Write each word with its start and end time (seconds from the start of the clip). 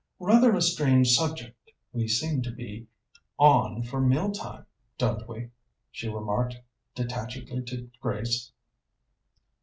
"Rather 0.19 0.55
a 0.55 0.63
strange 0.63 1.09
subject 1.11 1.69
we 1.93 2.07
seem 2.07 2.41
to 2.41 2.49
be 2.51 2.87
on 3.37 3.83
for 3.83 4.01
mealtime, 4.01 4.65
don't 4.97 5.29
we?" 5.29 5.51
she 5.91 6.09
remarked 6.09 6.55
detachedly 6.95 7.61
to 7.67 7.87
Grace. 7.99 8.51